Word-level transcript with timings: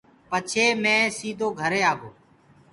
پچهي 0.29 0.67
مي 0.83 0.95
سيٚدو 1.17 1.47
گهري 1.59 1.81
آگو۔ 1.91 2.09